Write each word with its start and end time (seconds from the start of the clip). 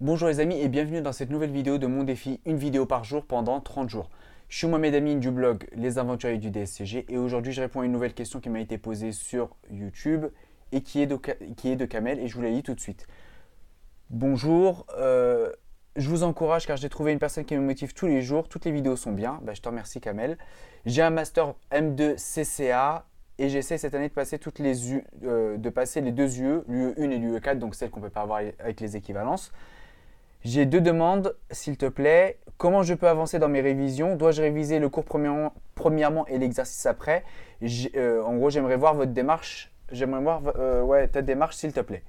Bonjour 0.00 0.26
les 0.26 0.40
amis 0.40 0.60
et 0.60 0.66
bienvenue 0.66 1.00
dans 1.02 1.12
cette 1.12 1.30
nouvelle 1.30 1.52
vidéo 1.52 1.78
de 1.78 1.86
mon 1.86 2.02
défi, 2.02 2.40
une 2.46 2.56
vidéo 2.56 2.84
par 2.84 3.04
jour 3.04 3.24
pendant 3.24 3.60
30 3.60 3.88
jours. 3.88 4.10
Je 4.48 4.58
suis 4.58 4.66
Mohamed 4.66 4.92
Amin 4.92 5.18
du 5.18 5.30
blog 5.30 5.68
Les 5.72 5.98
Aventuriers 5.98 6.38
du 6.38 6.50
DSCG 6.50 7.06
et 7.08 7.16
aujourd'hui 7.16 7.52
je 7.52 7.60
réponds 7.60 7.80
à 7.80 7.84
une 7.84 7.92
nouvelle 7.92 8.12
question 8.12 8.40
qui 8.40 8.50
m'a 8.50 8.58
été 8.58 8.76
posée 8.76 9.12
sur 9.12 9.54
YouTube 9.70 10.26
et 10.72 10.80
qui 10.82 11.00
est 11.00 11.06
de, 11.06 11.14
qui 11.14 11.70
est 11.70 11.76
de 11.76 11.84
Kamel 11.84 12.18
et 12.18 12.26
je 12.26 12.34
vous 12.34 12.42
la 12.42 12.50
lis 12.50 12.64
tout 12.64 12.74
de 12.74 12.80
suite. 12.80 13.06
Bonjour, 14.10 14.84
euh, 14.98 15.52
je 15.94 16.08
vous 16.08 16.24
encourage 16.24 16.66
car 16.66 16.76
j'ai 16.76 16.88
trouvé 16.88 17.12
une 17.12 17.20
personne 17.20 17.44
qui 17.44 17.54
me 17.54 17.62
motive 17.62 17.94
tous 17.94 18.08
les 18.08 18.20
jours, 18.20 18.48
toutes 18.48 18.64
les 18.64 18.72
vidéos 18.72 18.96
sont 18.96 19.12
bien, 19.12 19.38
bah, 19.42 19.54
je 19.54 19.62
te 19.62 19.68
remercie 19.68 20.00
Kamel. 20.00 20.38
J'ai 20.86 21.02
un 21.02 21.10
master 21.10 21.54
M2 21.70 22.16
CCA 22.16 23.06
et 23.38 23.48
j'essaie 23.48 23.78
cette 23.78 23.94
année 23.94 24.08
de 24.08 24.14
passer, 24.14 24.40
toutes 24.40 24.58
les, 24.58 24.92
euh, 25.22 25.56
de 25.56 25.70
passer 25.70 26.00
les 26.00 26.10
deux 26.10 26.40
UE, 26.40 26.62
l'UE1 26.66 27.10
et 27.12 27.18
l'UE4, 27.18 27.58
donc 27.58 27.76
celles 27.76 27.90
qu'on 27.90 28.00
ne 28.00 28.06
peut 28.06 28.10
pas 28.10 28.22
avoir 28.22 28.40
avec 28.58 28.80
les 28.80 28.96
équivalences. 28.96 29.52
J'ai 30.44 30.66
deux 30.66 30.82
demandes, 30.82 31.34
s'il 31.50 31.78
te 31.78 31.86
plaît. 31.86 32.38
Comment 32.58 32.82
je 32.82 32.92
peux 32.92 33.08
avancer 33.08 33.38
dans 33.38 33.48
mes 33.48 33.62
révisions? 33.62 34.14
Dois-je 34.14 34.42
réviser 34.42 34.78
le 34.78 34.90
cours 34.90 35.06
premièrement, 35.06 36.26
et 36.26 36.36
l'exercice 36.36 36.84
après? 36.84 37.24
Euh, 37.96 38.22
En 38.22 38.36
gros, 38.36 38.50
j'aimerais 38.50 38.76
voir 38.76 38.92
votre 38.92 39.12
démarche. 39.12 39.72
J'aimerais 39.90 40.20
voir 40.20 40.42
euh, 40.58 40.82
ouais, 40.82 41.08
ta 41.08 41.22
démarche, 41.22 41.56
s'il 41.56 41.72
te 41.72 41.80
plaît. 41.80 42.02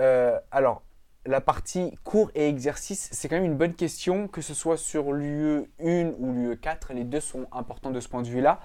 Euh, 0.00 0.40
alors, 0.50 0.82
la 1.24 1.40
partie 1.40 1.96
cours 2.02 2.32
et 2.34 2.48
exercice, 2.48 3.08
c'est 3.12 3.28
quand 3.28 3.36
même 3.36 3.44
une 3.44 3.56
bonne 3.56 3.74
question, 3.74 4.26
que 4.26 4.40
ce 4.40 4.54
soit 4.54 4.76
sur 4.76 5.12
l'UE 5.12 5.70
1 5.80 6.14
ou 6.18 6.32
l'UE 6.32 6.56
4. 6.56 6.92
Les 6.94 7.04
deux 7.04 7.20
sont 7.20 7.46
importants 7.52 7.92
de 7.92 8.00
ce 8.00 8.08
point 8.08 8.22
de 8.22 8.28
vue-là. 8.28 8.60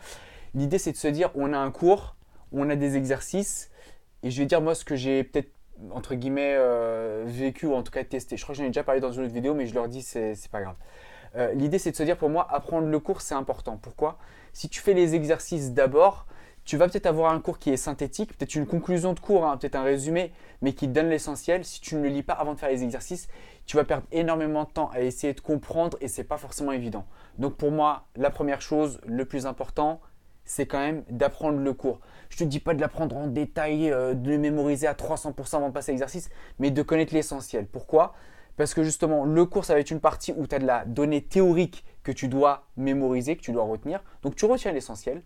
L'idée, 0.55 0.79
c'est 0.79 0.91
de 0.91 0.97
se 0.97 1.07
dire, 1.07 1.29
on 1.35 1.53
a 1.53 1.57
un 1.59 1.69
cours, 1.69 2.15
on 2.51 2.67
a 2.67 2.75
des 2.75 2.97
exercices. 2.97 3.69
Et 4.23 4.31
je 4.31 4.39
vais 4.39 4.47
dire, 4.47 4.59
moi, 4.59 4.73
ce 4.73 4.83
que 4.83 4.95
j'ai 4.95 5.23
peut-être 5.23 5.51
entre 5.91 6.15
guillemets, 6.15 6.55
euh, 6.57 7.23
vécu 7.25 7.65
ou 7.65 7.73
en 7.73 7.83
tout 7.83 7.91
cas 7.91 8.03
testé. 8.03 8.37
Je 8.37 8.43
crois 8.43 8.53
que 8.53 8.57
j'en 8.59 8.65
ai 8.65 8.69
déjà 8.69 8.83
parlé 8.83 9.01
dans 9.01 9.11
une 9.11 9.23
autre 9.23 9.33
vidéo, 9.33 9.53
mais 9.53 9.67
je 9.67 9.73
leur 9.73 9.87
dis, 9.87 10.01
c'est 10.01 10.35
pas 10.51 10.61
grave. 10.61 10.75
Euh, 11.35 11.53
l'idée, 11.53 11.79
c'est 11.79 11.91
de 11.91 11.95
se 11.95 12.03
dire, 12.03 12.17
pour 12.17 12.29
moi, 12.29 12.47
apprendre 12.49 12.87
le 12.87 12.99
cours, 12.99 13.21
c'est 13.21 13.35
important. 13.35 13.77
Pourquoi? 13.81 14.17
Si 14.53 14.69
tu 14.69 14.81
fais 14.81 14.93
les 14.93 15.13
exercices 15.13 15.73
d'abord, 15.73 16.25
tu 16.65 16.75
vas 16.75 16.89
peut-être 16.89 17.05
avoir 17.05 17.31
un 17.31 17.39
cours 17.39 17.59
qui 17.59 17.69
est 17.69 17.77
synthétique, 17.77 18.37
peut-être 18.37 18.55
une 18.55 18.65
conclusion 18.65 19.13
de 19.13 19.19
cours, 19.19 19.45
hein, 19.45 19.55
peut-être 19.55 19.75
un 19.75 19.83
résumé, 19.83 20.33
mais 20.61 20.73
qui 20.73 20.87
donne 20.87 21.09
l'essentiel. 21.09 21.63
Si 21.63 21.79
tu 21.79 21.95
ne 21.95 22.01
le 22.01 22.09
lis 22.09 22.23
pas 22.23 22.33
avant 22.33 22.53
de 22.53 22.59
faire 22.59 22.69
les 22.69 22.83
exercices, 22.83 23.29
tu 23.65 23.77
vas 23.77 23.85
perdre 23.85 24.05
énormément 24.11 24.65
de 24.65 24.69
temps 24.69 24.89
à 24.91 25.01
essayer 25.01 25.33
de 25.33 25.39
comprendre 25.39 25.97
et 26.01 26.09
c'est 26.09 26.25
pas 26.25 26.37
forcément 26.37 26.73
évident. 26.73 27.05
Donc 27.37 27.55
pour 27.55 27.71
moi, 27.71 28.07
la 28.15 28.29
première 28.29 28.61
chose, 28.61 28.99
le 29.05 29.23
plus 29.23 29.45
important, 29.45 30.01
c'est 30.47 30.65
quand 30.65 30.79
même 30.79 31.03
d'apprendre 31.09 31.59
le 31.59 31.73
cours. 31.73 31.99
Je 32.29 32.37
te 32.37 32.43
dis 32.43 32.59
pas 32.59 32.73
de 32.73 32.81
l'apprendre 32.81 33.15
en 33.15 33.27
détail, 33.27 33.91
euh, 33.91 34.15
de 34.15 34.29
le 34.31 34.37
mémoriser 34.39 34.87
à 34.87 34.93
300% 34.93 35.57
avant 35.57 35.67
de 35.69 35.73
passer 35.73 35.91
à 35.91 35.93
l'exercice, 35.93 36.29
mais 36.57 36.71
de 36.71 36.81
connaître 36.81 37.13
l'essentiel. 37.13 37.67
Pourquoi? 37.67 38.15
Parce 38.55 38.73
que 38.73 38.83
justement, 38.83 39.25
le 39.25 39.45
cours, 39.45 39.65
ça 39.65 39.75
va 39.75 39.79
être 39.79 39.91
une 39.91 39.99
partie 39.99 40.33
où 40.35 40.47
tu 40.47 40.55
as 40.55 40.59
de 40.59 40.65
la 40.65 40.85
donnée 40.85 41.21
théorique 41.21 41.85
que 42.01 42.11
tu 42.11 42.27
dois 42.27 42.65
mémoriser, 42.75 43.35
que 43.35 43.41
tu 43.41 43.51
dois 43.51 43.63
retenir. 43.63 44.03
Donc 44.23 44.35
tu 44.35 44.45
retiens 44.45 44.71
l'essentiel. 44.71 45.21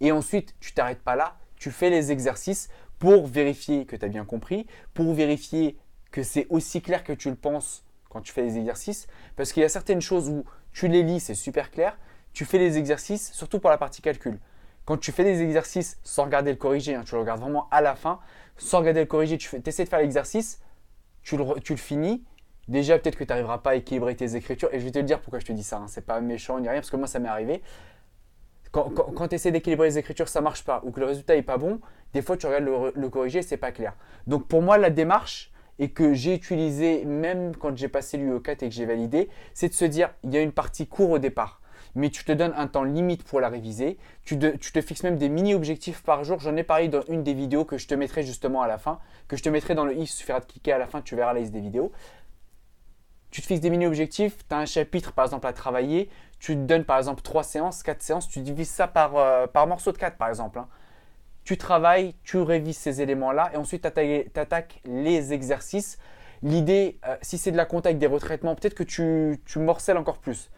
Et 0.00 0.10
ensuite, 0.10 0.56
tu 0.58 0.72
t'arrêtes 0.72 1.02
pas 1.02 1.14
là, 1.14 1.36
tu 1.56 1.70
fais 1.70 1.88
les 1.88 2.10
exercices 2.10 2.68
pour 2.98 3.26
vérifier 3.26 3.86
que 3.86 3.94
tu 3.94 4.04
as 4.04 4.08
bien 4.08 4.24
compris, 4.24 4.66
pour 4.92 5.14
vérifier 5.14 5.78
que 6.10 6.22
c'est 6.22 6.46
aussi 6.50 6.82
clair 6.82 7.04
que 7.04 7.12
tu 7.12 7.28
le 7.28 7.36
penses 7.36 7.84
quand 8.08 8.20
tu 8.20 8.32
fais 8.32 8.42
les 8.42 8.56
exercices. 8.56 9.06
Parce 9.36 9.52
qu'il 9.52 9.62
y 9.62 9.66
a 9.66 9.68
certaines 9.68 10.00
choses 10.00 10.28
où 10.28 10.44
tu 10.72 10.88
les 10.88 11.02
lis, 11.02 11.20
c'est 11.20 11.34
super 11.34 11.70
clair. 11.70 11.96
Tu 12.32 12.44
fais 12.44 12.58
les 12.58 12.78
exercices, 12.78 13.32
surtout 13.32 13.60
pour 13.60 13.70
la 13.70 13.78
partie 13.78 14.02
calcul. 14.02 14.40
Quand 14.84 14.98
tu 14.98 15.12
fais 15.12 15.24
des 15.24 15.42
exercices 15.42 15.98
sans 16.02 16.24
regarder 16.24 16.50
le 16.50 16.56
corrigé, 16.56 16.94
hein, 16.94 17.02
tu 17.06 17.14
le 17.14 17.20
regardes 17.20 17.40
vraiment 17.40 17.68
à 17.70 17.80
la 17.80 17.94
fin, 17.94 18.20
sans 18.56 18.80
regarder 18.80 19.00
le 19.00 19.06
corrigé, 19.06 19.38
tu 19.38 19.60
essaies 19.64 19.84
de 19.84 19.88
faire 19.88 20.00
l'exercice, 20.00 20.60
tu 21.22 21.36
le, 21.36 21.76
finis. 21.76 22.24
Déjà, 22.68 22.98
peut-être 22.98 23.16
que 23.16 23.24
tu 23.24 23.28
n'arriveras 23.28 23.58
pas 23.58 23.70
à 23.70 23.74
équilibrer 23.76 24.14
tes 24.14 24.36
écritures. 24.36 24.68
Et 24.72 24.80
je 24.80 24.84
vais 24.84 24.90
te 24.90 24.98
le 24.98 25.04
dire 25.04 25.20
pourquoi 25.20 25.38
je 25.38 25.46
te 25.46 25.52
dis 25.52 25.62
ça. 25.62 25.78
Hein. 25.78 25.86
C'est 25.88 26.04
pas 26.04 26.20
méchant 26.20 26.58
ni 26.60 26.68
rien, 26.68 26.80
parce 26.80 26.90
que 26.90 26.96
moi, 26.96 27.06
ça 27.06 27.18
m'est 27.18 27.28
arrivé. 27.28 27.62
Quand, 28.72 29.28
tu 29.28 29.36
essaies 29.36 29.52
d'équilibrer 29.52 29.86
les 29.86 29.98
écritures, 29.98 30.28
ça 30.28 30.40
marche 30.40 30.64
pas, 30.64 30.82
ou 30.84 30.90
que 30.90 30.98
le 30.98 31.06
résultat 31.06 31.36
n'est 31.36 31.42
pas 31.42 31.58
bon, 31.58 31.80
des 32.12 32.22
fois, 32.22 32.36
tu 32.36 32.46
regardes 32.46 32.64
le, 32.64 32.92
le 32.94 33.08
corrigé, 33.08 33.40
c'est 33.42 33.56
pas 33.56 33.70
clair. 33.70 33.94
Donc, 34.26 34.48
pour 34.48 34.62
moi, 34.62 34.78
la 34.78 34.90
démarche, 34.90 35.52
et 35.78 35.90
que 35.90 36.14
j'ai 36.14 36.34
utilisé 36.34 37.04
même 37.04 37.56
quand 37.56 37.76
j'ai 37.76 37.88
passé 37.88 38.16
l'UE4 38.16 38.64
et 38.64 38.68
que 38.68 38.74
j'ai 38.74 38.86
validé, 38.86 39.28
c'est 39.54 39.68
de 39.68 39.74
se 39.74 39.84
dire, 39.84 40.10
il 40.22 40.32
y 40.32 40.36
a 40.36 40.40
une 40.40 40.52
partie 40.52 40.86
court 40.86 41.10
au 41.10 41.18
départ 41.18 41.60
mais 41.94 42.10
tu 42.10 42.24
te 42.24 42.32
donnes 42.32 42.54
un 42.56 42.66
temps 42.66 42.84
limite 42.84 43.22
pour 43.24 43.40
la 43.40 43.48
réviser. 43.48 43.98
Tu, 44.24 44.38
te 44.38 44.80
fixes 44.80 45.02
même 45.02 45.16
des 45.16 45.28
mini-objectifs 45.28 46.02
par 46.02 46.24
jour. 46.24 46.40
J'en 46.40 46.56
ai 46.56 46.64
parlé 46.64 46.88
dans 46.88 47.02
une 47.02 47.22
des 47.22 47.34
vidéos 47.34 47.64
que 47.64 47.78
je 47.78 47.86
te 47.86 47.94
mettrai 47.94 48.22
justement 48.22 48.62
à 48.62 48.66
la 48.66 48.78
fin, 48.78 48.98
que 49.28 49.36
je 49.36 49.42
te 49.42 49.48
mettrai 49.48 49.74
dans 49.74 49.84
le 49.84 49.94
i, 49.94 50.00
il 50.00 50.06
suffira 50.06 50.40
de 50.40 50.44
cliquer 50.44 50.72
à 50.72 50.78
la 50.78 50.86
fin, 50.86 51.00
tu 51.00 51.16
verras 51.16 51.32
la 51.32 51.40
liste 51.40 51.52
des 51.52 51.60
vidéos. 51.60 51.92
Tu 53.30 53.42
te 53.42 53.46
fixes 53.46 53.60
des 53.60 53.70
mini-objectifs, 53.70 54.46
tu 54.48 54.54
as 54.54 54.58
un 54.58 54.66
chapitre 54.66 55.12
par 55.12 55.24
exemple 55.24 55.46
à 55.46 55.52
travailler, 55.52 56.08
tu 56.38 56.54
te 56.54 56.60
donnes 56.60 56.84
par 56.84 56.98
exemple 56.98 57.22
3 57.22 57.42
séances, 57.42 57.82
4 57.82 58.02
séances, 58.02 58.28
tu 58.28 58.40
divises 58.40 58.70
ça 58.70 58.86
par, 58.86 59.16
euh, 59.16 59.46
par 59.46 59.66
morceau 59.66 59.92
de 59.92 59.98
4 59.98 60.16
par 60.16 60.28
exemple. 60.28 60.58
Hein. 60.58 60.68
Tu 61.44 61.58
travailles, 61.58 62.14
tu 62.22 62.38
révises 62.38 62.78
ces 62.78 63.02
éléments-là 63.02 63.50
et 63.52 63.56
ensuite 63.56 63.82
tu 63.82 64.40
attaques 64.40 64.80
les 64.84 65.32
exercices. 65.32 65.98
L'idée, 66.42 66.98
euh, 67.06 67.16
si 67.22 67.38
c'est 67.38 67.50
de 67.52 67.56
la 67.56 67.64
compta 67.66 67.88
avec 67.88 67.98
des 67.98 68.06
retraitements, 68.06 68.54
peut-être 68.54 68.74
que 68.74 68.82
tu, 68.82 69.40
tu 69.46 69.58
morcelles 69.58 69.96
encore 69.96 70.18
plus 70.18 70.50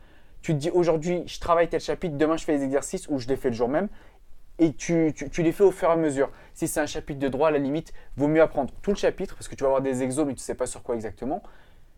tu 0.47 0.55
te 0.55 0.59
dis 0.59 0.71
aujourd'hui, 0.71 1.25
je 1.27 1.41
travaille 1.41 1.69
tel 1.69 1.81
chapitre, 1.81 2.17
demain 2.17 2.37
je 2.37 2.45
fais 2.45 2.57
les 2.57 2.63
exercices 2.63 3.09
ou 3.09 3.19
je 3.19 3.27
les 3.27 3.35
fais 3.35 3.49
le 3.49 3.57
jour 3.57 3.69
même. 3.69 3.89
Et 4.61 4.75
tu, 4.75 5.13
les 5.39 5.51
fais 5.51 5.65
au 5.65 5.73
fur 5.73 5.89
et 5.89 5.93
à 5.93 5.97
mesure. 5.97 6.31
Si 6.55 6.69
c'est 6.69 6.79
un 6.79 6.87
chapitre 6.87 7.19
de 7.19 7.27
droit, 7.27 7.49
à 7.49 7.51
la 7.51 7.59
limite, 7.59 7.93
vaut 8.17 8.29
mieux 8.29 8.41
apprendre 8.41 8.73
tout 8.81 8.93
le 8.93 8.97
chapitre 8.97 9.35
parce 9.35 9.49
que 9.49 9.57
tu 9.57 9.65
vas 9.65 9.71
avoir 9.71 9.83
des 9.83 10.05
exos, 10.05 10.25
mais 10.25 10.35
tu 10.35 10.39
ne 10.39 10.45
sais 10.45 10.55
pas 10.55 10.67
sur 10.67 10.85
quoi 10.85 10.95
exactement. 10.95 11.43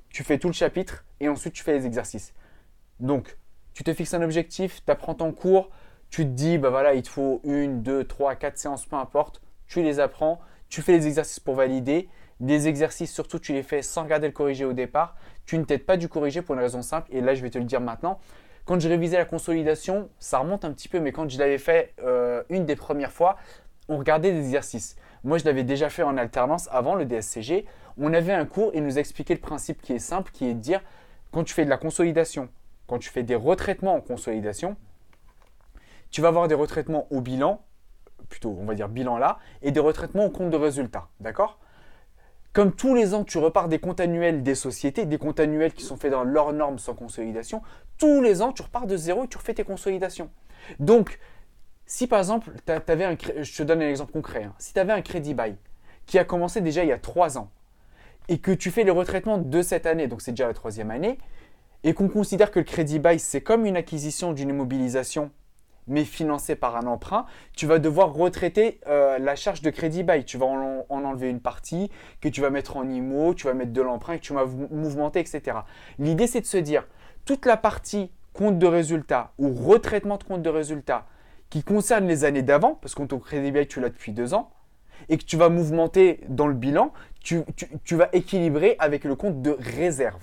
Tu 0.08 0.24
fais 0.24 0.38
tout 0.38 0.46
le 0.46 0.54
chapitre 0.54 1.04
et 1.20 1.28
ensuite 1.28 1.52
tu 1.52 1.62
fais 1.62 1.74
les 1.74 1.84
exercices. 1.84 2.32
Donc, 3.00 3.36
tu 3.74 3.84
te 3.84 3.92
fixes 3.92 4.14
un 4.14 4.22
objectif, 4.22 4.82
tu 4.82 4.90
apprends 4.90 5.14
ton 5.14 5.32
cours, 5.32 5.68
tu 6.08 6.24
te 6.24 6.30
dis, 6.30 6.56
bah 6.56 6.70
voilà, 6.70 6.94
il 6.94 7.02
te 7.02 7.10
faut 7.10 7.42
une, 7.44 7.82
deux, 7.82 8.04
trois, 8.04 8.34
quatre 8.34 8.56
séances, 8.56 8.86
peu 8.86 8.96
importe. 8.96 9.42
Tu 9.66 9.82
les 9.82 10.00
apprends, 10.00 10.40
tu 10.70 10.80
fais 10.80 10.92
les 10.92 11.06
exercices 11.06 11.40
pour 11.40 11.54
valider. 11.54 12.08
Des 12.40 12.66
exercices, 12.66 13.12
surtout, 13.12 13.40
tu 13.40 13.52
les 13.52 13.62
fais 13.62 13.82
sans 13.82 14.04
regarder 14.04 14.26
le 14.26 14.32
corrigé 14.32 14.64
au 14.64 14.72
départ 14.72 15.16
tu 15.48 15.56
ne 15.56 15.64
t'aides 15.64 15.86
pas 15.86 15.96
du 15.96 16.10
corrigé 16.10 16.42
pour 16.42 16.54
une 16.54 16.60
raison 16.60 16.82
simple, 16.82 17.08
et 17.10 17.22
là 17.22 17.34
je 17.34 17.40
vais 17.40 17.48
te 17.48 17.56
le 17.56 17.64
dire 17.64 17.80
maintenant. 17.80 18.20
Quand 18.66 18.78
j'ai 18.78 18.90
révisé 18.90 19.16
la 19.16 19.24
consolidation, 19.24 20.10
ça 20.18 20.40
remonte 20.40 20.66
un 20.66 20.72
petit 20.72 20.90
peu, 20.90 21.00
mais 21.00 21.10
quand 21.10 21.26
je 21.30 21.38
l'avais 21.38 21.56
fait 21.56 21.94
euh, 22.04 22.42
une 22.50 22.66
des 22.66 22.76
premières 22.76 23.12
fois, 23.12 23.38
on 23.88 23.96
regardait 23.96 24.30
des 24.30 24.40
exercices. 24.40 24.96
Moi, 25.24 25.38
je 25.38 25.46
l'avais 25.46 25.62
déjà 25.64 25.88
fait 25.88 26.02
en 26.02 26.18
alternance 26.18 26.68
avant 26.70 26.94
le 26.94 27.06
DSCG. 27.06 27.64
On 27.96 28.12
avait 28.12 28.34
un 28.34 28.44
cours 28.44 28.72
et 28.74 28.82
nous 28.82 28.98
expliquait 28.98 29.32
le 29.32 29.40
principe 29.40 29.80
qui 29.80 29.94
est 29.94 29.98
simple, 29.98 30.32
qui 30.32 30.46
est 30.46 30.52
de 30.52 30.60
dire 30.60 30.82
quand 31.30 31.44
tu 31.44 31.54
fais 31.54 31.64
de 31.64 31.70
la 31.70 31.78
consolidation, 31.78 32.50
quand 32.86 32.98
tu 32.98 33.08
fais 33.08 33.22
des 33.22 33.34
retraitements 33.34 33.94
en 33.94 34.02
consolidation, 34.02 34.76
tu 36.10 36.20
vas 36.20 36.28
avoir 36.28 36.46
des 36.46 36.54
retraitements 36.54 37.06
au 37.10 37.22
bilan, 37.22 37.64
plutôt 38.28 38.54
on 38.60 38.66
va 38.66 38.74
dire 38.74 38.90
bilan 38.90 39.16
là, 39.16 39.38
et 39.62 39.70
des 39.70 39.80
retraitements 39.80 40.26
au 40.26 40.30
compte 40.30 40.50
de 40.50 40.58
résultat. 40.58 41.08
D'accord? 41.20 41.58
Comme 42.52 42.72
tous 42.72 42.94
les 42.94 43.14
ans, 43.14 43.24
tu 43.24 43.38
repars 43.38 43.68
des 43.68 43.78
comptes 43.78 44.00
annuels 44.00 44.42
des 44.42 44.54
sociétés, 44.54 45.06
des 45.06 45.18
comptes 45.18 45.40
annuels 45.40 45.72
qui 45.72 45.84
sont 45.84 45.96
faits 45.96 46.10
dans 46.10 46.24
leurs 46.24 46.52
normes 46.52 46.78
sans 46.78 46.94
consolidation, 46.94 47.62
tous 47.98 48.22
les 48.22 48.42
ans, 48.42 48.52
tu 48.52 48.62
repars 48.62 48.86
de 48.86 48.96
zéro 48.96 49.24
et 49.24 49.28
tu 49.28 49.36
refais 49.36 49.54
tes 49.54 49.64
consolidations. 49.64 50.30
Donc, 50.80 51.18
si 51.86 52.06
par 52.06 52.18
exemple, 52.18 52.50
un, 52.68 53.16
je 53.42 53.56
te 53.56 53.62
donne 53.62 53.82
un 53.82 53.88
exemple 53.88 54.12
concret, 54.12 54.44
hein. 54.44 54.54
si 54.58 54.72
tu 54.72 54.80
avais 54.80 54.92
un 54.92 55.02
crédit 55.02 55.34
bail 55.34 55.56
qui 56.06 56.18
a 56.18 56.24
commencé 56.24 56.60
déjà 56.60 56.84
il 56.84 56.88
y 56.88 56.92
a 56.92 56.98
trois 56.98 57.38
ans 57.38 57.50
et 58.28 58.38
que 58.38 58.50
tu 58.50 58.70
fais 58.70 58.84
le 58.84 58.92
retraitement 58.92 59.38
de 59.38 59.62
cette 59.62 59.86
année, 59.86 60.06
donc 60.06 60.20
c'est 60.20 60.32
déjà 60.32 60.46
la 60.46 60.54
troisième 60.54 60.90
année, 60.90 61.18
et 61.84 61.94
qu'on 61.94 62.08
considère 62.08 62.50
que 62.50 62.58
le 62.58 62.64
crédit 62.64 62.98
bail 62.98 63.18
c'est 63.18 63.40
comme 63.40 63.66
une 63.66 63.76
acquisition 63.76 64.32
d'une 64.32 64.50
immobilisation 64.50 65.30
mais 65.88 66.04
financé 66.04 66.54
par 66.54 66.76
un 66.76 66.86
emprunt, 66.86 67.26
tu 67.56 67.66
vas 67.66 67.78
devoir 67.78 68.12
retraiter 68.12 68.80
euh, 68.86 69.18
la 69.18 69.36
charge 69.36 69.62
de 69.62 69.70
crédit 69.70 70.02
bail. 70.02 70.24
Tu 70.24 70.38
vas 70.38 70.46
en, 70.46 70.84
enlever 70.88 71.28
une 71.28 71.40
partie 71.40 71.90
que 72.20 72.28
tu 72.28 72.40
vas 72.40 72.50
mettre 72.50 72.76
en 72.76 72.88
IMO, 72.88 73.34
tu 73.34 73.46
vas 73.46 73.54
mettre 73.54 73.72
de 73.72 73.82
l'emprunt 73.82 74.16
que 74.16 74.22
tu 74.22 74.34
vas 74.34 74.46
mouvementer, 74.46 75.20
etc. 75.20 75.58
L'idée, 75.98 76.26
c'est 76.26 76.40
de 76.40 76.46
se 76.46 76.58
dire, 76.58 76.86
toute 77.24 77.46
la 77.46 77.56
partie 77.56 78.10
compte 78.32 78.58
de 78.58 78.66
résultat 78.66 79.32
ou 79.38 79.52
retraitement 79.52 80.16
de 80.16 80.24
compte 80.24 80.42
de 80.42 80.50
résultat 80.50 81.06
qui 81.50 81.62
concerne 81.62 82.06
les 82.06 82.24
années 82.24 82.42
d'avant, 82.42 82.74
parce 82.74 82.94
que 82.94 83.02
ton 83.02 83.18
crédit 83.18 83.50
bail, 83.50 83.66
tu 83.66 83.80
l'as 83.80 83.88
depuis 83.88 84.12
deux 84.12 84.34
ans, 84.34 84.50
et 85.08 85.16
que 85.16 85.24
tu 85.24 85.36
vas 85.36 85.48
mouvementer 85.48 86.20
dans 86.28 86.46
le 86.46 86.54
bilan, 86.54 86.92
tu 87.22 87.44
vas 87.96 88.08
équilibrer 88.12 88.76
avec 88.78 89.04
le 89.04 89.14
compte 89.16 89.42
de 89.42 89.56
réserve. 89.58 90.22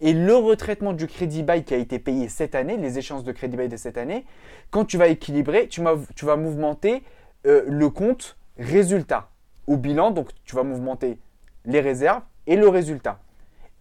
Et 0.00 0.12
le 0.12 0.34
retraitement 0.34 0.92
du 0.92 1.06
crédit 1.06 1.42
bail 1.42 1.64
qui 1.64 1.74
a 1.74 1.78
été 1.78 1.98
payé 1.98 2.28
cette 2.28 2.54
année, 2.54 2.76
les 2.76 2.98
échéances 2.98 3.24
de 3.24 3.32
crédit 3.32 3.56
bail 3.56 3.68
de 3.68 3.76
cette 3.76 3.98
année, 3.98 4.24
quand 4.70 4.84
tu 4.84 4.98
vas 4.98 5.08
équilibrer, 5.08 5.68
tu, 5.68 5.82
vas 5.82 6.36
mouvementer 6.36 7.02
euh, 7.46 7.64
le 7.66 7.90
compte 7.90 8.36
résultat 8.58 9.28
au 9.66 9.76
bilan. 9.76 10.10
Donc, 10.10 10.30
tu 10.44 10.56
vas 10.56 10.62
mouvementer 10.62 11.18
les 11.64 11.80
réserves 11.80 12.22
et 12.46 12.56
le 12.56 12.68
résultat. 12.68 13.20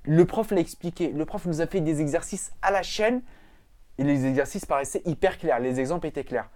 Le 0.04 0.26
prof 0.26 0.52
l'a 0.52 0.60
expliqué. 0.60 1.10
Le 1.10 1.26
prof 1.26 1.46
nous 1.46 1.62
a 1.62 1.68
fait 1.68 1.82
des 1.82 2.02
exercices 2.02 2.52
à 2.62 2.72
la 2.72 2.84
chaîne 2.84 3.22
et 3.98 4.04
les 4.04 4.26
exercices 4.26 4.66
paraissaient 4.66 5.02
hyper 5.06 5.38
clairs. 5.38 5.60
Les 5.60 5.80
exemples 5.80 6.08
étaient 6.08 6.24
clairs. 6.24 6.50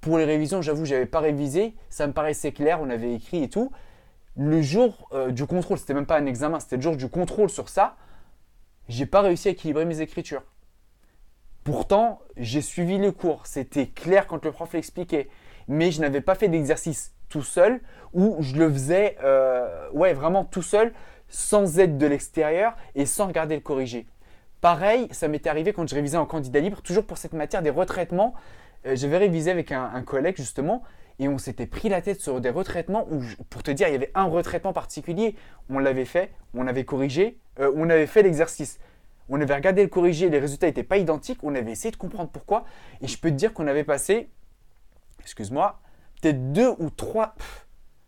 Pour 0.00 0.18
les 0.18 0.24
révisions, 0.24 0.62
j'avoue, 0.62 0.84
je 0.84 0.94
n'avais 0.94 1.06
pas 1.06 1.20
révisé. 1.20 1.74
Ça 1.88 2.06
me 2.06 2.12
paraissait 2.12 2.52
clair. 2.52 2.80
On 2.80 2.90
avait 2.90 3.14
écrit 3.14 3.42
et 3.42 3.48
tout. 3.48 3.72
le 4.36 4.60
jour 4.60 5.08
euh, 5.12 5.30
du 5.30 5.46
contrôle, 5.46 5.78
c'était 5.78 5.94
même 5.94 6.06
pas 6.06 6.18
un 6.18 6.26
examen, 6.26 6.60
c'était 6.60 6.76
le 6.76 6.82
jour 6.82 6.96
du 6.96 7.08
contrôle 7.08 7.48
sur 7.48 7.70
ça, 7.70 7.96
j'ai 8.88 9.06
pas 9.06 9.20
réussi 9.20 9.48
à 9.48 9.50
équilibrer 9.52 9.84
mes 9.84 10.00
écritures. 10.00 10.42
Pourtant, 11.64 12.20
j'ai 12.36 12.60
suivi 12.60 12.98
les 12.98 13.12
cours, 13.12 13.46
c'était 13.46 13.88
clair 13.88 14.26
quand 14.26 14.44
le 14.44 14.52
prof 14.52 14.72
l'expliquait, 14.72 15.28
mais 15.68 15.90
je 15.90 16.00
n'avais 16.00 16.20
pas 16.20 16.36
fait 16.36 16.48
d'exercice 16.48 17.12
tout 17.28 17.42
seul 17.42 17.80
ou 18.12 18.36
je 18.40 18.56
le 18.56 18.72
faisais 18.72 19.16
euh, 19.24 19.90
ouais, 19.90 20.12
vraiment 20.12 20.44
tout 20.44 20.62
seul, 20.62 20.92
sans 21.28 21.78
aide 21.78 21.98
de 21.98 22.06
l'extérieur 22.06 22.76
et 22.94 23.04
sans 23.04 23.26
regarder 23.26 23.56
le 23.56 23.60
corriger. 23.60 24.06
Pareil, 24.60 25.08
ça 25.10 25.28
m'était 25.28 25.50
arrivé 25.50 25.72
quand 25.72 25.88
je 25.88 25.94
révisais 25.94 26.16
en 26.16 26.26
candidat 26.26 26.60
libre, 26.60 26.82
toujours 26.82 27.04
pour 27.04 27.18
cette 27.18 27.32
matière 27.32 27.62
des 27.62 27.70
retraitements. 27.70 28.34
Euh, 28.86 28.96
j'avais 28.96 29.18
révisé 29.18 29.50
avec 29.50 29.72
un, 29.72 30.02
collègue 30.02 30.36
justement 30.36 30.82
et 31.18 31.28
on 31.28 31.38
s'était 31.38 31.66
pris 31.66 31.88
la 31.88 32.00
tête 32.00 32.20
sur 32.20 32.40
des 32.40 32.50
retraitements 32.50 33.06
où, 33.10 33.22
pour 33.50 33.62
te 33.62 33.70
dire, 33.70 33.88
il 33.88 33.92
y 33.92 33.96
avait 33.96 34.12
un 34.14 34.24
retraitement 34.24 34.72
particulier. 34.72 35.34
On 35.68 35.78
l'avait 35.78 36.04
fait, 36.04 36.32
on 36.54 36.66
avait 36.66 36.84
corrigé, 36.84 37.38
euh, 37.60 37.72
on 37.76 37.88
avait 37.90 38.06
fait 38.06 38.22
l'exercice. 38.22 38.78
On 39.28 39.40
avait 39.40 39.54
regardé 39.54 39.82
le 39.82 39.88
corrigé, 39.88 40.28
les 40.28 40.38
résultats 40.38 40.66
n'étaient 40.66 40.84
pas 40.84 40.98
identiques, 40.98 41.40
on 41.42 41.54
avait 41.54 41.72
essayé 41.72 41.90
de 41.90 41.96
comprendre 41.96 42.30
pourquoi. 42.30 42.64
Et 43.00 43.08
je 43.08 43.18
peux 43.18 43.30
te 43.30 43.34
dire 43.34 43.52
qu'on 43.52 43.66
avait 43.66 43.84
passé, 43.84 44.30
excuse-moi, 45.20 45.80
peut-être 46.20 46.52
deux 46.52 46.70
ou 46.78 46.90
trois, 46.90 47.34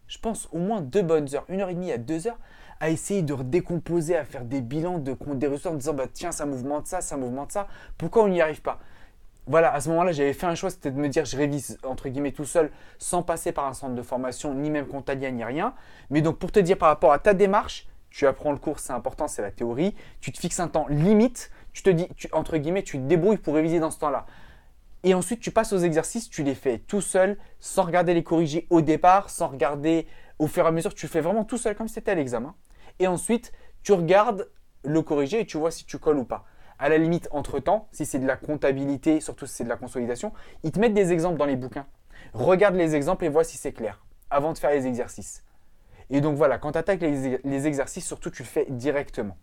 je 0.06 0.18
pense 0.18 0.48
au 0.52 0.58
moins 0.58 0.80
deux 0.80 1.02
bonnes 1.02 1.34
heures, 1.34 1.44
une 1.48 1.60
heure 1.60 1.70
et 1.70 1.74
demie 1.74 1.90
à 1.90 1.98
deux 1.98 2.28
heures, 2.28 2.38
à 2.80 2.90
essayer 2.90 3.22
de 3.22 3.34
décomposer, 3.34 4.16
à 4.16 4.24
faire 4.24 4.44
des 4.44 4.60
bilans 4.60 4.98
de 4.98 5.16
des 5.34 5.46
résultats 5.48 5.70
en 5.70 5.74
disant 5.74 5.94
bah, 5.94 6.06
tiens, 6.12 6.30
ça 6.30 6.46
mouvement 6.46 6.80
de 6.80 6.86
ça, 6.86 7.00
ça 7.00 7.16
mouvement 7.16 7.46
de 7.46 7.52
ça, 7.52 7.66
pourquoi 7.96 8.22
on 8.22 8.28
n'y 8.28 8.40
arrive 8.40 8.62
pas? 8.62 8.78
Voilà, 9.48 9.72
à 9.72 9.80
ce 9.80 9.88
moment-là, 9.88 10.12
j'avais 10.12 10.34
fait 10.34 10.46
un 10.46 10.54
choix, 10.54 10.70
c'était 10.70 10.90
de 10.90 10.98
me 10.98 11.08
dire 11.08 11.24
je 11.24 11.36
révise 11.36 11.78
entre 11.82 12.08
guillemets 12.08 12.32
tout 12.32 12.44
seul, 12.44 12.70
sans 12.98 13.22
passer 13.22 13.50
par 13.50 13.64
un 13.64 13.72
centre 13.72 13.94
de 13.94 14.02
formation, 14.02 14.54
ni 14.54 14.70
même 14.70 14.86
comptagien, 14.86 15.30
ni 15.30 15.42
rien. 15.42 15.74
Mais 16.10 16.20
donc 16.20 16.38
pour 16.38 16.52
te 16.52 16.60
dire 16.60 16.78
par 16.78 16.90
rapport 16.90 17.12
à 17.12 17.18
ta 17.18 17.34
démarche, 17.34 17.87
tu 18.10 18.26
apprends 18.26 18.52
le 18.52 18.58
cours, 18.58 18.78
c'est 18.78 18.92
important, 18.92 19.28
c'est 19.28 19.42
la 19.42 19.50
théorie. 19.50 19.94
Tu 20.20 20.32
te 20.32 20.38
fixes 20.38 20.60
un 20.60 20.68
temps 20.68 20.86
limite, 20.88 21.50
tu 21.72 21.82
te 21.82 21.90
dis, 21.90 22.08
entre 22.32 22.56
guillemets, 22.56 22.82
tu 22.82 22.98
te 22.98 23.02
débrouilles 23.02 23.38
pour 23.38 23.54
réviser 23.54 23.80
dans 23.80 23.90
ce 23.90 23.98
temps-là. 23.98 24.26
Et 25.04 25.14
ensuite, 25.14 25.40
tu 25.40 25.50
passes 25.50 25.72
aux 25.72 25.78
exercices, 25.78 26.28
tu 26.28 26.42
les 26.42 26.54
fais 26.54 26.78
tout 26.78 27.00
seul, 27.00 27.38
sans 27.60 27.84
regarder 27.84 28.14
les 28.14 28.24
corrigés 28.24 28.66
au 28.70 28.80
départ, 28.80 29.30
sans 29.30 29.48
regarder 29.48 30.06
au 30.38 30.46
fur 30.46 30.64
et 30.64 30.68
à 30.68 30.70
mesure. 30.72 30.94
Tu 30.94 31.06
fais 31.06 31.20
vraiment 31.20 31.44
tout 31.44 31.58
seul, 31.58 31.76
comme 31.76 31.88
si 31.88 31.94
c'était 31.94 32.10
à 32.10 32.16
l'examen. 32.16 32.54
Et 32.98 33.06
ensuite, 33.06 33.52
tu 33.82 33.92
regardes 33.92 34.50
le 34.84 35.02
corrigé 35.02 35.40
et 35.40 35.46
tu 35.46 35.56
vois 35.56 35.70
si 35.70 35.84
tu 35.84 35.98
colles 35.98 36.18
ou 36.18 36.24
pas 36.24 36.44
à 36.78 36.88
la 36.88 36.98
limite, 36.98 37.28
entre-temps, 37.32 37.88
si 37.92 38.06
c'est 38.06 38.18
de 38.18 38.26
la 38.26 38.36
comptabilité, 38.36 39.20
surtout 39.20 39.46
si 39.46 39.54
c'est 39.54 39.64
de 39.64 39.68
la 39.68 39.76
consolidation, 39.76 40.32
ils 40.62 40.70
te 40.70 40.78
mettent 40.78 40.94
des 40.94 41.12
exemples 41.12 41.38
dans 41.38 41.44
les 41.44 41.56
bouquins. 41.56 41.86
Regarde 42.32 42.76
les 42.76 42.94
exemples 42.94 43.24
et 43.24 43.28
vois 43.28 43.44
si 43.44 43.56
c'est 43.56 43.72
clair, 43.72 44.04
avant 44.30 44.52
de 44.52 44.58
faire 44.58 44.70
les 44.70 44.86
exercices. 44.86 45.44
Et 46.10 46.20
donc 46.20 46.36
voilà, 46.36 46.58
quand 46.58 46.72
tu 46.72 46.78
attaques 46.78 47.00
les, 47.00 47.66
exercices, 47.66 48.06
surtout 48.06 48.30
tu 48.30 48.42
le 48.42 48.48
fais 48.48 48.66
directement. 48.68 49.36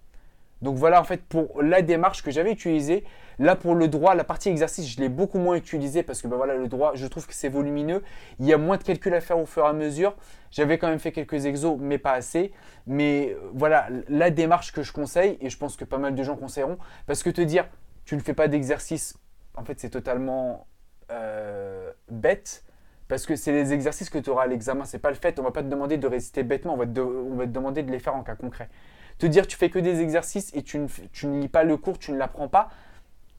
Donc 0.61 0.77
voilà 0.77 1.01
en 1.01 1.03
fait 1.03 1.21
pour 1.21 1.61
la 1.61 1.81
démarche 1.81 2.23
que 2.23 2.31
j'avais 2.31 2.51
utilisée. 2.51 3.03
Là 3.37 3.55
pour 3.55 3.75
le 3.75 3.87
droit, 3.87 4.15
la 4.15 4.23
partie 4.23 4.49
exercice, 4.49 4.89
je 4.89 4.99
l'ai 4.99 5.09
beaucoup 5.09 5.37
moins 5.37 5.55
utilisé 5.55 6.01
parce 6.01 6.21
que 6.21 6.27
ben 6.27 6.37
voilà, 6.37 6.55
le 6.55 6.67
droit, 6.67 6.93
je 6.95 7.05
trouve 7.07 7.27
que 7.27 7.33
c'est 7.33 7.49
volumineux. 7.49 8.01
Il 8.39 8.45
y 8.45 8.53
a 8.53 8.57
moins 8.57 8.77
de 8.77 8.83
calculs 8.83 9.13
à 9.13 9.21
faire 9.21 9.37
au 9.37 9.45
fur 9.45 9.63
et 9.63 9.67
à 9.67 9.73
mesure. 9.73 10.15
J'avais 10.51 10.77
quand 10.77 10.87
même 10.87 10.99
fait 10.99 11.11
quelques 11.11 11.45
exos, 11.45 11.77
mais 11.79 11.97
pas 11.97 12.13
assez. 12.13 12.53
Mais 12.87 13.33
euh, 13.33 13.49
voilà, 13.53 13.89
la 14.07 14.29
démarche 14.31 14.71
que 14.71 14.81
je 14.83 14.93
conseille, 14.93 15.37
et 15.41 15.49
je 15.49 15.57
pense 15.57 15.75
que 15.75 15.83
pas 15.83 15.97
mal 15.97 16.15
de 16.15 16.23
gens 16.23 16.37
conseilleront, 16.37 16.77
parce 17.05 17.23
que 17.23 17.29
te 17.29 17.41
dire, 17.41 17.67
tu 18.05 18.15
ne 18.15 18.21
fais 18.21 18.33
pas 18.33 18.47
d'exercice, 18.47 19.17
en 19.55 19.65
fait 19.65 19.79
c'est 19.79 19.89
totalement 19.89 20.67
euh, 21.11 21.91
bête. 22.09 22.63
Parce 23.07 23.25
que 23.25 23.35
c'est 23.35 23.51
les 23.51 23.73
exercices 23.73 24.09
que 24.09 24.17
tu 24.17 24.29
auras 24.29 24.43
à 24.43 24.47
l'examen, 24.47 24.85
c'est 24.85 24.99
pas 24.99 25.09
le 25.09 25.15
fait. 25.15 25.39
On 25.39 25.43
va 25.43 25.51
pas 25.51 25.61
te 25.61 25.67
demander 25.67 25.97
de 25.97 26.07
résister 26.07 26.43
bêtement, 26.43 26.73
on 26.73 26.77
va, 26.77 26.85
te, 26.85 27.45
demander 27.45 27.83
de 27.83 27.91
les 27.91 27.99
faire 27.99 28.15
en 28.15 28.23
cas 28.23 28.35
concret. 28.35 28.69
Te 29.19 29.25
dire 29.25 29.47
tu 29.47 29.57
fais 29.57 29.69
que 29.69 29.79
des 29.79 30.01
exercices 30.01 30.51
et 30.55 30.63
tu 30.63 30.79
ne, 30.79 31.39
lis 31.39 31.47
pas 31.47 31.63
le 31.63 31.77
cours, 31.77 31.99
tu 31.99 32.11
ne 32.11 32.17
l'apprends 32.17 32.47
pas, 32.47 32.69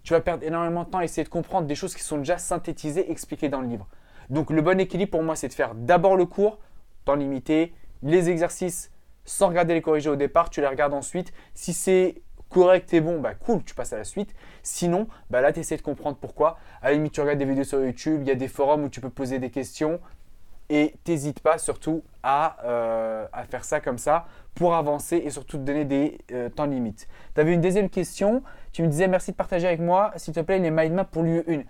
tu 0.05 0.13
vas 0.13 0.21
perdre 0.21 0.45
énormément 0.45 0.85
de 0.85 0.89
temps 0.89 0.99
à 0.99 1.05
essayer 1.05 1.25
de 1.25 1.29
comprendre 1.29 1.67
des 1.67 1.75
choses 1.75 1.95
qui 1.95 2.03
sont 2.03 2.19
déjà 2.19 2.39
synthétisées, 2.39 3.11
expliquées 3.11 3.49
dans 3.49 3.61
le 3.61 3.69
livre. 3.69 3.89
Donc 4.31 4.51
le 4.51 4.63
bon 4.63 4.79
équilibre 4.81 5.11
pour 5.11 5.23
moi, 5.23 5.37
c'est 5.37 5.49
de 5.49 5.53
faire 5.53 5.75
d'abord 5.75 6.17
le 6.17 6.27
cours, 6.27 6.59
temps 7.05 7.17
limité, 7.17 7.75
les 8.03 8.31
exercices 8.31 8.91
sans 9.27 9.49
regarder 9.49 9.75
les 9.75 9.83
corrigés 9.83 10.09
au 10.09 10.17
départ, 10.17 10.49
tu 10.49 10.61
les 10.61 10.67
regardes 10.69 10.95
ensuite. 10.95 11.33
Si 11.53 11.73
c'est 11.73 12.23
correct 12.57 12.95
et 12.95 13.03
bon, 13.03 13.21
bah 13.21 13.35
cool, 13.35 13.63
tu 13.65 13.75
passes 13.75 13.93
à 13.93 13.99
la 13.99 14.05
suite. 14.05 14.35
Sinon, 14.63 15.09
bah 15.29 15.43
là, 15.43 15.53
tu 15.53 15.61
essaies 15.61 15.77
de 15.77 15.83
comprendre 15.83 16.17
pourquoi. 16.19 16.57
À 16.81 16.89
la 16.89 16.95
limite, 16.95 17.13
tu 17.13 17.21
regardes 17.21 17.39
des 17.39 17.45
vidéos 17.45 17.65
sur 17.65 17.85
YouTube, 17.85 18.21
il 18.23 18.29
y 18.29 18.31
a 18.31 18.35
des 18.35 18.49
forums 18.49 18.85
où 18.85 18.89
tu 18.89 19.03
peux 19.03 19.11
poser 19.11 19.39
des 19.39 19.51
questions. 19.51 20.01
Et 20.71 20.95
t'hésites 21.05 21.41
pas 21.41 21.59
surtout 21.59 22.03
à, 22.23 22.57
euh, 22.65 23.27
à, 23.35 23.45
faire 23.45 23.63
ça 23.63 23.81
comme 23.81 23.99
ça 23.99 24.27
pour 24.55 24.75
avancer 24.75 25.17
et 25.19 25.29
surtout 25.29 25.59
te 25.59 25.63
donner 25.63 25.85
des 25.85 26.19
euh, 26.33 26.49
temps 26.49 26.65
limites. 26.65 27.09
Tu 27.35 27.41
avais 27.43 27.53
une 27.53 27.61
deuxième 27.61 27.91
question. 27.91 28.43
Tu 28.73 28.83
me 28.83 28.89
disais 28.89 29.07
merci 29.07 29.33
de 29.33 29.37
partager 29.37 29.67
avec 29.67 29.81
moi, 29.81 30.13
s'il 30.17 30.33
te 30.33 30.41
plaît, 30.41 30.59
les 30.59 30.71
mind 30.71 30.95
maps 30.95 31.05
pour 31.05 31.25
l'UE 31.25 31.45
1. 31.47 31.63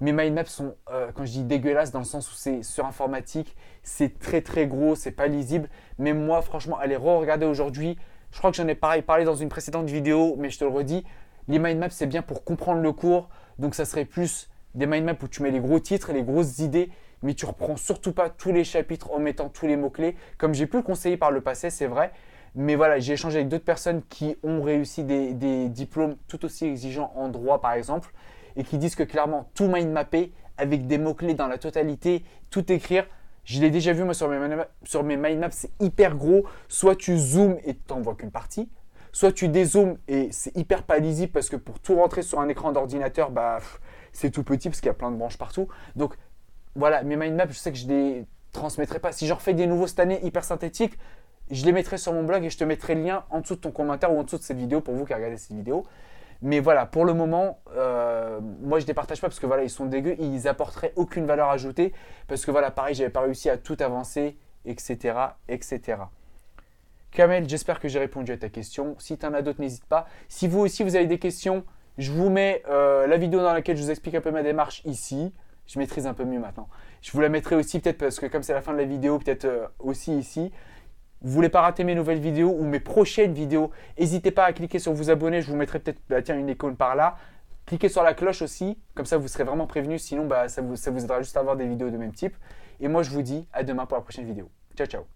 Mes 0.00 0.12
mind 0.12 0.34
maps 0.34 0.44
sont, 0.44 0.74
euh, 0.90 1.12
quand 1.14 1.24
je 1.24 1.32
dis 1.32 1.44
dégueulasses, 1.44 1.92
dans 1.92 2.00
le 2.00 2.04
sens 2.04 2.30
où 2.30 2.34
c'est 2.34 2.62
sur 2.62 2.84
informatique, 2.84 3.56
c'est 3.82 4.18
très 4.18 4.42
très 4.42 4.66
gros, 4.66 4.96
c'est 4.96 5.12
pas 5.12 5.28
lisible. 5.28 5.70
Mais 5.98 6.12
moi, 6.12 6.42
franchement, 6.42 6.76
allez 6.78 6.96
re-regarder 6.96 7.46
aujourd'hui. 7.46 7.96
Je 8.36 8.38
crois 8.38 8.50
que 8.50 8.58
j'en 8.58 8.68
ai 8.68 8.74
pareil 8.74 9.00
parlé 9.00 9.24
dans 9.24 9.34
une 9.34 9.48
précédente 9.48 9.88
vidéo, 9.88 10.36
mais 10.36 10.50
je 10.50 10.58
te 10.58 10.64
le 10.64 10.68
redis. 10.70 11.06
Les 11.48 11.58
mind 11.58 11.78
maps, 11.78 11.88
c'est 11.88 12.04
bien 12.06 12.20
pour 12.20 12.44
comprendre 12.44 12.82
le 12.82 12.92
cours. 12.92 13.30
Donc, 13.58 13.74
ça 13.74 13.86
serait 13.86 14.04
plus 14.04 14.50
des 14.74 14.84
mind 14.84 15.06
maps 15.06 15.16
où 15.22 15.26
tu 15.26 15.42
mets 15.42 15.50
les 15.50 15.58
gros 15.58 15.80
titres 15.80 16.10
et 16.10 16.12
les 16.12 16.22
grosses 16.22 16.58
idées 16.58 16.90
mais 17.22 17.32
tu 17.32 17.46
reprends 17.46 17.76
surtout 17.76 18.12
pas 18.12 18.28
tous 18.28 18.52
les 18.52 18.62
chapitres 18.62 19.10
en 19.10 19.18
mettant 19.18 19.48
tous 19.48 19.66
les 19.66 19.76
mots-clés, 19.76 20.16
comme 20.36 20.52
j'ai 20.52 20.66
pu 20.66 20.76
le 20.76 20.82
conseiller 20.82 21.16
par 21.16 21.30
le 21.30 21.40
passé, 21.40 21.70
c'est 21.70 21.86
vrai. 21.86 22.12
Mais 22.54 22.74
voilà, 22.74 22.98
j'ai 22.98 23.14
échangé 23.14 23.38
avec 23.38 23.48
d'autres 23.48 23.64
personnes 23.64 24.02
qui 24.10 24.36
ont 24.42 24.60
réussi 24.60 25.02
des, 25.02 25.68
diplômes 25.68 26.16
tout 26.28 26.44
aussi 26.44 26.66
exigeants 26.66 27.14
en 27.16 27.28
droit, 27.28 27.62
par 27.62 27.72
exemple, 27.72 28.12
et 28.54 28.64
qui 28.64 28.76
disent 28.76 28.96
que 28.96 29.02
clairement, 29.02 29.48
tout 29.54 29.66
mind 29.66 29.90
mapper 29.90 30.32
avec 30.58 30.86
des 30.86 30.98
mots-clés 30.98 31.32
dans 31.32 31.48
la 31.48 31.56
totalité, 31.56 32.22
tout 32.50 32.70
écrire. 32.70 33.06
Je 33.46 33.60
l'ai 33.60 33.70
déjà 33.70 33.92
vu 33.92 34.02
moi 34.02 34.12
sur 34.12 34.28
mes, 34.28 34.56
sur 34.82 35.04
mind 35.04 35.38
maps, 35.38 35.50
c'est 35.52 35.70
hyper 35.80 36.16
gros. 36.16 36.44
Soit 36.68 36.96
tu 36.96 37.16
zoomes 37.16 37.58
et 37.64 37.74
tu 37.74 37.80
n'en 37.90 38.00
vois 38.00 38.16
qu'une 38.16 38.32
partie, 38.32 38.68
soit 39.12 39.32
tu 39.32 39.48
dézoomes 39.48 39.96
et 40.08 40.28
c'est 40.32 40.54
hyper 40.56 40.82
pas 40.82 40.98
lisible 40.98 41.32
parce 41.32 41.48
que 41.48 41.56
pour 41.56 41.78
tout 41.78 41.94
rentrer 41.94 42.22
sur 42.22 42.40
un 42.40 42.48
écran 42.48 42.72
d'ordinateur, 42.72 43.30
bah, 43.30 43.60
c'est 44.12 44.32
tout 44.32 44.42
petit 44.42 44.68
parce 44.68 44.80
qu'il 44.80 44.88
y 44.88 44.90
a 44.90 44.94
plein 44.94 45.12
de 45.12 45.16
branches 45.16 45.38
partout. 45.38 45.68
Donc 45.94 46.16
voilà, 46.74 47.04
mes 47.04 47.16
mind 47.16 47.36
maps, 47.36 47.46
je 47.48 47.56
sais 47.56 47.70
que 47.70 47.78
je 47.78 47.86
les 47.86 48.26
transmettrai 48.50 48.98
pas. 48.98 49.12
Si 49.12 49.28
j'en 49.28 49.36
refais 49.36 49.54
des 49.54 49.68
nouveaux 49.68 49.86
cette 49.86 50.00
année 50.00 50.18
hyper 50.26 50.42
synthétiques, 50.42 50.98
je 51.48 51.64
les 51.64 51.72
mettrai 51.72 51.98
sur 51.98 52.12
mon 52.12 52.24
blog 52.24 52.44
et 52.44 52.50
je 52.50 52.58
te 52.58 52.64
mettrai 52.64 52.96
le 52.96 53.02
lien 53.02 53.24
en 53.30 53.40
dessous 53.40 53.54
de 53.54 53.60
ton 53.60 53.70
commentaire 53.70 54.12
ou 54.12 54.18
en 54.18 54.24
dessous 54.24 54.38
de 54.38 54.42
cette 54.42 54.56
vidéo 54.56 54.80
pour 54.80 54.94
vous 54.94 55.04
qui 55.04 55.14
regardez 55.14 55.36
cette 55.36 55.56
vidéo. 55.56 55.86
Mais 56.42 56.60
voilà, 56.60 56.86
pour 56.86 57.04
le 57.04 57.14
moment, 57.14 57.60
euh, 57.74 58.40
moi 58.40 58.78
je 58.78 58.84
ne 58.84 58.88
les 58.88 58.94
partage 58.94 59.20
pas 59.20 59.28
parce 59.28 59.40
que 59.40 59.46
voilà, 59.46 59.62
ils 59.62 59.70
sont 59.70 59.86
dégueux, 59.86 60.16
ils 60.18 60.48
apporteraient 60.48 60.92
aucune 60.96 61.26
valeur 61.26 61.50
ajoutée 61.50 61.92
parce 62.28 62.44
que 62.44 62.50
voilà, 62.50 62.70
pareil, 62.70 62.94
j'avais 62.94 63.10
pas 63.10 63.22
réussi 63.22 63.48
à 63.50 63.56
tout 63.56 63.76
avancer, 63.80 64.36
etc., 64.64 65.14
etc. 65.48 65.98
Kamel, 67.10 67.48
j'espère 67.48 67.80
que 67.80 67.88
j'ai 67.88 67.98
répondu 67.98 68.32
à 68.32 68.36
ta 68.36 68.48
question. 68.48 68.94
Si 68.98 69.16
tu 69.16 69.24
en 69.24 69.32
as 69.32 69.42
d'autres, 69.42 69.60
n'hésite 69.60 69.86
pas. 69.86 70.06
Si 70.28 70.48
vous 70.48 70.60
aussi 70.60 70.84
vous 70.84 70.96
avez 70.96 71.06
des 71.06 71.18
questions, 71.18 71.64
je 71.96 72.12
vous 72.12 72.28
mets 72.28 72.62
euh, 72.68 73.06
la 73.06 73.16
vidéo 73.16 73.40
dans 73.40 73.54
laquelle 73.54 73.76
je 73.76 73.82
vous 73.82 73.90
explique 73.90 74.14
un 74.14 74.20
peu 74.20 74.30
ma 74.30 74.42
démarche 74.42 74.82
ici 74.84 75.32
je 75.66 75.78
maîtrise 75.78 76.06
un 76.06 76.14
peu 76.14 76.24
mieux 76.24 76.38
maintenant. 76.38 76.68
Je 77.02 77.12
vous 77.12 77.20
la 77.20 77.28
mettrai 77.28 77.56
aussi 77.56 77.80
peut-être 77.80 77.98
parce 77.98 78.18
que 78.18 78.26
comme 78.26 78.42
c'est 78.42 78.54
la 78.54 78.62
fin 78.62 78.72
de 78.72 78.78
la 78.78 78.84
vidéo, 78.84 79.18
peut-être 79.18 79.44
euh, 79.44 79.66
aussi 79.78 80.16
ici. 80.16 80.52
Vous 81.26 81.32
voulez 81.32 81.48
pas 81.48 81.60
rater 81.60 81.82
mes 81.82 81.96
nouvelles 81.96 82.20
vidéos 82.20 82.54
ou 82.56 82.62
mes 82.62 82.78
prochaines 82.78 83.32
vidéos, 83.32 83.72
n'hésitez 83.98 84.30
pas 84.30 84.44
à 84.44 84.52
cliquer 84.52 84.78
sur 84.78 84.92
vous 84.92 85.10
abonner. 85.10 85.42
Je 85.42 85.50
vous 85.50 85.56
mettrai 85.56 85.80
peut-être 85.80 86.00
bah, 86.08 86.22
tiens, 86.22 86.38
une 86.38 86.48
icône 86.48 86.76
par 86.76 86.94
là. 86.94 87.16
Cliquez 87.66 87.88
sur 87.88 88.04
la 88.04 88.14
cloche 88.14 88.42
aussi, 88.42 88.78
comme 88.94 89.06
ça 89.06 89.18
vous 89.18 89.26
serez 89.26 89.42
vraiment 89.42 89.66
prévenu. 89.66 89.98
Sinon, 89.98 90.24
bah, 90.24 90.48
ça, 90.48 90.62
vous, 90.62 90.76
ça 90.76 90.92
vous 90.92 91.02
aidera 91.02 91.20
juste 91.22 91.36
à 91.36 91.40
avoir 91.40 91.56
des 91.56 91.66
vidéos 91.66 91.90
de 91.90 91.96
même 91.96 92.12
type. 92.12 92.36
Et 92.78 92.86
moi, 92.86 93.02
je 93.02 93.10
vous 93.10 93.22
dis 93.22 93.48
à 93.52 93.64
demain 93.64 93.86
pour 93.86 93.96
la 93.96 94.02
prochaine 94.02 94.24
vidéo. 94.24 94.48
Ciao, 94.76 94.86
ciao 94.86 95.15